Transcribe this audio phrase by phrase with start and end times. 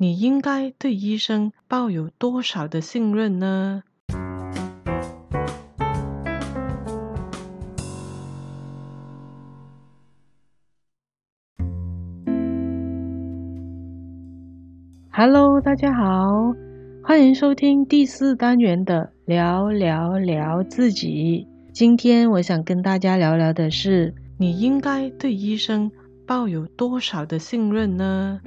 [0.00, 3.82] 你应该对医生抱有多少的信任呢
[15.10, 16.54] ？Hello，大家好，
[17.02, 21.44] 欢迎收听第四单元的聊聊聊自己。
[21.72, 25.90] 今天我想跟大家聊聊的是，你应该对医生
[26.24, 28.40] 抱有多少的信任呢？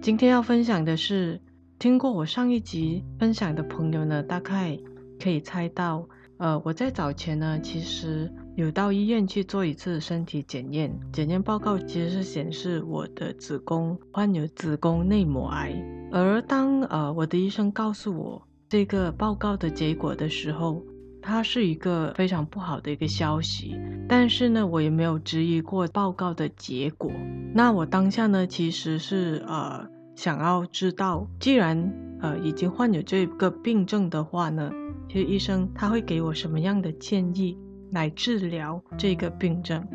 [0.00, 1.40] 今天要分享的是，
[1.78, 4.78] 听过我上一集分享的朋友呢，大概
[5.20, 15.74] 可以猜到，呃，我在早前呢，其实有到医院去做一次身体检验，检验报告其实是显示我的子宫患有子宫内膜癌，
[16.12, 20.80] 而当呃我的医生告诉我这个报告的结果的时候，
[21.28, 23.78] 它是一个非常不好的一个消息，
[24.08, 27.12] 但是呢，我也没有质疑过报告的结果。
[27.52, 31.92] 那我当下呢，其实是呃想要知道，既然
[32.22, 34.72] 呃已经患有这个病症的话呢，
[35.06, 37.58] 其实医生他会给我什么样的建议
[37.92, 39.86] 来治疗这个病症？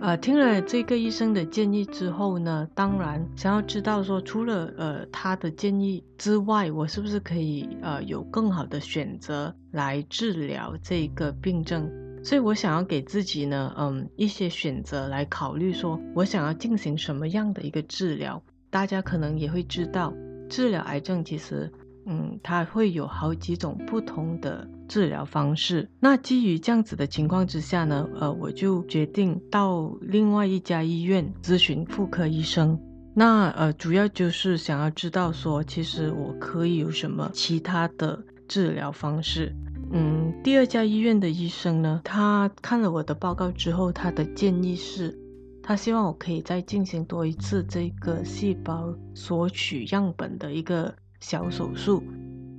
[0.00, 11.86] 呃，听了这个医生的建议之后呢，当然想要知道说，除了呃他的建议之外，我是不是可以呃有更好的选择来治疗这个病症？
[12.24, 18.42] 所以我想要给自己呢，嗯，一些选择来考虑，说我想要进行什么样的一个治疗。
[18.70, 20.14] 大家可能也会知道，
[20.48, 21.70] 治疗癌症其实。
[22.12, 25.88] 嗯，它会有好几种不同的治疗方式。
[26.00, 32.76] 那基于这样子的情况之下呢，呃，我就决定到另外一家医院咨询妇科医生。
[33.14, 39.54] 那呃，主要就是想要知道说，其实我可以有什么其他的治疗方式。
[39.92, 45.16] 嗯，第二家医院的医生呢，他看了我的报告之后，他的建议是，
[45.62, 50.92] 他希望我可以再进行多一次这个细胞索取样本的一个。
[51.20, 52.02] 小手术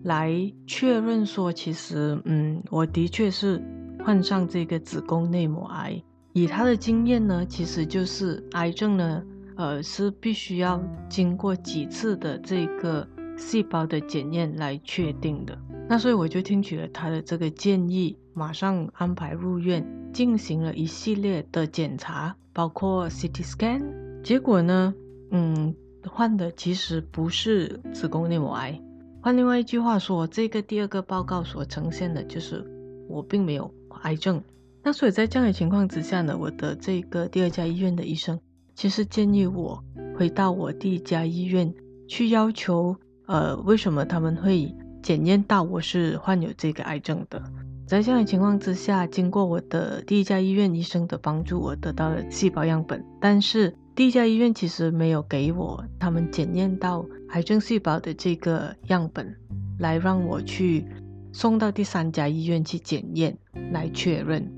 [0.03, 0.31] 来
[0.65, 3.61] 确认说，其实，嗯，我的确是
[4.03, 6.01] 患上这个子宫内膜癌。
[6.33, 9.23] 以他的经验呢，其实就是癌症呢，
[9.57, 15.57] 呃，是必须要经过几次的这个细胞的检验来确定的。
[15.89, 23.81] 那所以我就听取了他的这个建议，马上安排入院进行了一系列的检查，包括 CT scan。
[24.23, 24.93] 结果呢，
[25.31, 25.75] 嗯。
[26.09, 28.81] 患的其实不是子宫内膜癌，
[29.21, 32.65] 换另外一句话说，这个第二个报告所呈现的就是
[33.07, 33.71] 我并没有
[34.03, 34.41] 癌症。
[34.83, 38.39] 那所以在这样的情况之下呢，我的这个第二家医院的医生
[38.73, 39.83] 其实建议我
[40.17, 41.73] 回到我第一家医院
[42.07, 42.95] 去要求，
[43.27, 47.43] 呃，为什么他们会检验到我是患有这个癌症的？
[47.85, 53.75] 在这样的情况之下，经过我的第一家医院医生的帮助，我得到了细胞样本，但是。
[53.93, 59.35] 第一家医院其实没有给我他们检验到癌症细胞的这个样本，
[59.79, 60.85] 来让我去
[61.33, 63.37] 送到第三家医院去检验
[63.71, 64.49] 来确认。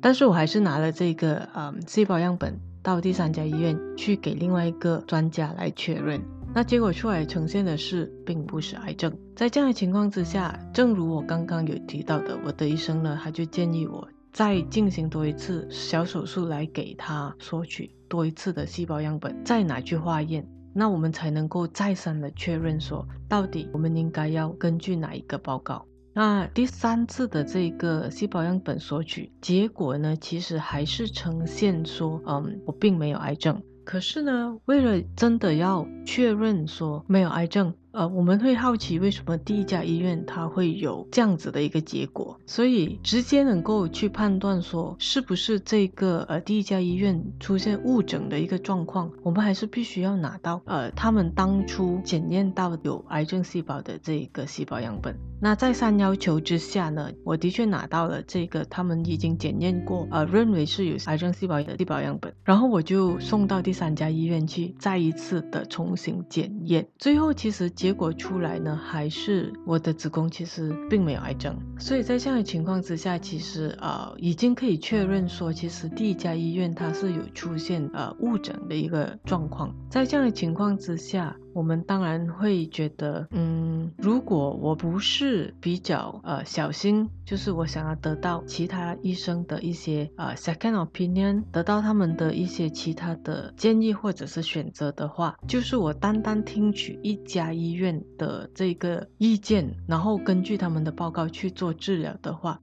[0.00, 6.20] 但是我还是拿了这个嗯细胞样本到第三家医院去给另外一个专家来确认。
[6.54, 9.10] 那结果出来呈现的是并不是癌症。
[9.36, 17.94] 在这样的情况之下，正如我刚刚有提到的，我的医生呢，他就建议我再进行多一次小手术来给他索取。
[18.08, 25.86] 多一次的细胞样本再拿去化验，那我们才能够再三的确认说，到底我们应该要根据哪一个报告。
[26.14, 33.62] 那第三次的这个细胞样本索取结果呢，其实还是呈现说，嗯，我并没有癌症。
[33.84, 37.74] 可是呢，为了真的要确认说没有癌症。
[37.92, 55.31] 呃，我们会好奇为什么第一家医院它会有这样子的一个结果，所以直接能够去判断说是不是这个呃第一家医院出现误诊的一个状况，我们还是必须要拿到呃他们当初检验到有癌症细胞的这个细胞样本。
[55.42, 67.72] 那再三要求之下呢，我的确拿到了这个他们已经检验过呃认为是有癌症细胞的细胞样本，然后我就送到第三家医院去再一次的重新检验，最后其实。
[67.82, 79.74] 结果出来呢，还是我的子宫其实并没有癌症，所以在这样的情况之下，其实呃已经可以确认说，其实第一家医院它是有出现呃误诊的一个状况。
[79.90, 102.60] 在这样的情况之下，我们当然会觉得，嗯，如果我不是比较呃小心，就是我想要得到其他医生的一些呃 second opinion，得到他们的一些其他的建议或者是选择的话，就是我单单听取一家医院的这个意见，然后根据他们的报告去做治疗的话。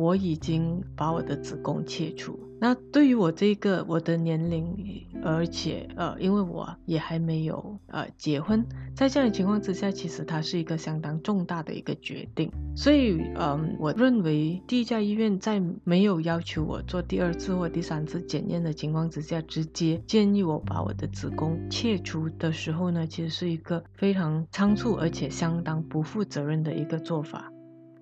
[0.00, 2.40] 我已经把我的子宫切除。
[2.58, 8.64] 那对于我这个我的年龄，而且呃，因为我也还没有呃结婚，
[8.94, 12.50] 在这样的情况之下，其实它是一个相当重大的一个决定。
[12.74, 27.52] 所以嗯、呃，我认为第一家医院在没有要求我做第二次或第三次检验的情况之下，直接建议我把我的子宫切除的时候呢，其实是一个非常仓促而且相当不负责任的一个做法。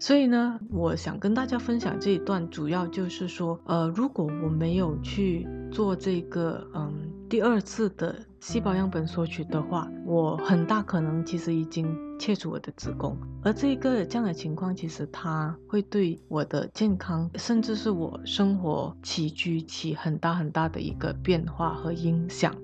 [0.00, 6.94] 所以呢，我想跟大家分享这一段，主要就是说，呃，如果我没有去做这个，嗯，
[7.28, 22.54] 第二次的细胞样本索取的话，我很大可能其实已经切除我的子宫，而这个这样的情况，其实它会对我的健康，甚至是我生活起居起很大很大的一个变化和影响。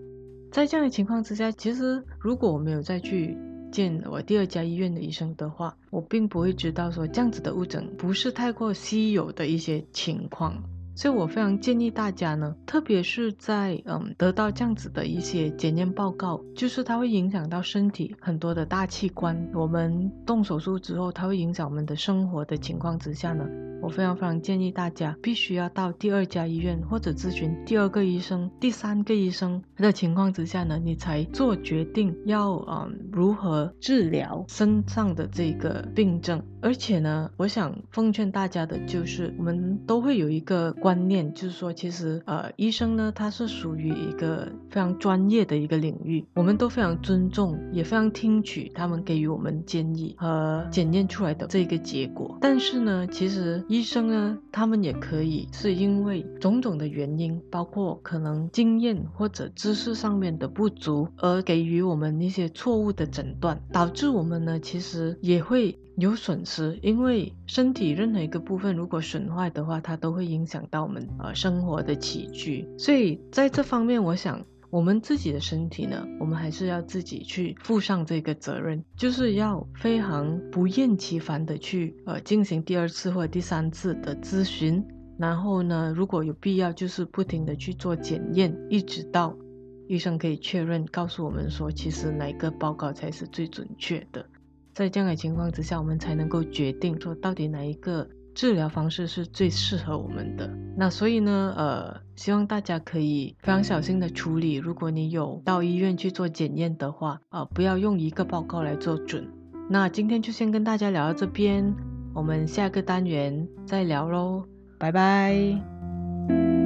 [0.52, 3.36] 在这样的情况之下，其实如果我没有再去
[3.74, 10.54] 见我第二家医院的医生的话，我并不会知道说这样子的误诊不是太过稀有的一些情况，
[10.94, 23.44] 所以我非常建议大家呢，特别是在嗯得到这样子的一些检验报告，就是它会影响到身体很多的大器官，我们动手术之后，它会影响我们的生活的情况之下呢。
[23.84, 36.42] 我非常非常建议大家必须要到第二家医院或者咨询第二个医生、第三个医生的情况之下呢，你才做决定要嗯如何治疗身上的这个病症。
[36.62, 52.38] 而且呢，我想奉劝大家的就是，我们都会有一个观念，就是说，其实呃，医生呢，他是属于一个非常专业的一个领域，我们都非常尊重，也非常听取他们给予我们建议和检验出来的这个结果。
[52.40, 53.62] 但是呢，其实。
[53.74, 66.78] 医生呢，他们也可以是因为种种的原因，包括可能经验或者知识上面的不足，而给予我们一些错误的诊断，导致我们呢其实也会有损失。
[66.82, 72.68] 因为身体任何一个部分如果损坏的话，它都会影响到我们呃生活的起居。
[72.78, 74.40] 所以在这方面，我想。
[74.74, 84.84] 我们自己的身体呢，我们还是要自己去负上这个责任，就是要非常不厌其烦的去呃进行第二次或者第三次的咨询，
[85.16, 89.38] 然后呢，如果有必要，就是不停的去做检验，一直到
[89.86, 94.26] 医生可以确认告诉我们说，其实哪个报告才是最准确的，
[94.72, 98.08] 在这样的情况之下，我们才能够决定说到底哪一个。
[98.34, 100.50] 治疗方式是最适合我们的。
[100.76, 104.54] 那所以呢，呃，希望大家可以非常小心的处理。
[104.56, 109.26] 如果你有到医院去做检验的话，呃，不要用一个报告来做准。
[109.70, 111.74] 那今天就先跟大家聊到这边，
[112.12, 114.44] 我们下个单元再聊喽，
[114.78, 116.63] 拜拜。